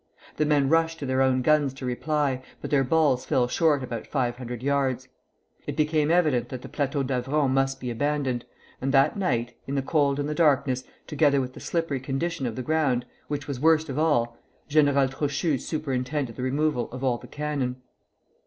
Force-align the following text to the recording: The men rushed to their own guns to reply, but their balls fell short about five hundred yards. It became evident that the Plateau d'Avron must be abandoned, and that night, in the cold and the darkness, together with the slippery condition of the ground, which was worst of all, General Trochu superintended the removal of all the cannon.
The 0.37 0.47
men 0.47 0.67
rushed 0.67 0.97
to 0.97 1.05
their 1.05 1.21
own 1.21 1.43
guns 1.43 1.75
to 1.75 1.85
reply, 1.85 2.41
but 2.59 2.71
their 2.71 2.83
balls 2.83 3.23
fell 3.23 3.47
short 3.47 3.83
about 3.83 4.07
five 4.07 4.37
hundred 4.37 4.63
yards. 4.63 5.07
It 5.67 5.75
became 5.77 6.09
evident 6.09 6.49
that 6.49 6.63
the 6.63 6.69
Plateau 6.69 7.03
d'Avron 7.03 7.51
must 7.51 7.79
be 7.79 7.91
abandoned, 7.91 8.45
and 8.81 8.95
that 8.95 9.15
night, 9.15 9.55
in 9.67 9.75
the 9.75 9.83
cold 9.83 10.19
and 10.19 10.27
the 10.27 10.33
darkness, 10.33 10.83
together 11.05 11.39
with 11.39 11.53
the 11.53 11.59
slippery 11.59 11.99
condition 11.99 12.47
of 12.47 12.55
the 12.55 12.63
ground, 12.63 13.05
which 13.27 13.47
was 13.47 13.59
worst 13.59 13.89
of 13.89 13.99
all, 13.99 14.39
General 14.67 15.07
Trochu 15.07 15.59
superintended 15.61 16.35
the 16.35 16.41
removal 16.41 16.89
of 16.91 17.03
all 17.03 17.19
the 17.19 17.27
cannon. 17.27 17.75